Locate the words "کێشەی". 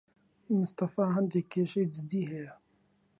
1.53-1.89